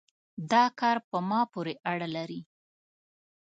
دا 0.51 0.63
کار 0.79 0.97
په 1.09 1.17
ما 1.29 1.41
پورې 1.53 1.73
اړه 1.91 2.07
لري 2.15 2.41